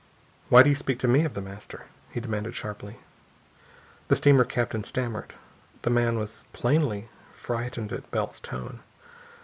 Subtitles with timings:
[0.49, 2.97] "Why do you speak to me of The Master?" he demanded sharply.
[4.07, 5.35] The steamer captain stammered.
[5.83, 8.79] The man was plainly frightened at Bell's tone.